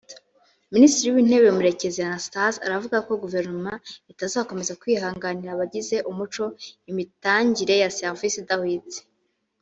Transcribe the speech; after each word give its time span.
Minisitiri 0.73 1.09
w’Intebe 1.15 1.49
Murekezi 1.57 1.99
Anastase 2.07 2.57
aravuga 2.67 2.97
ko 3.07 3.11
Guverinoma 3.23 3.73
itazakomeza 4.11 4.77
kwihanganira 4.81 5.49
abagize 5.53 5.95
umuco 6.11 6.43
imitangire 6.91 7.73
ya 7.81 7.89
serivisi 7.97 8.37
idahwitse 8.41 8.99